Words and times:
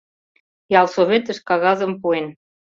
Ялсоветыш 0.79 1.37
кагазым 1.47 1.91
пуэн. 2.01 2.25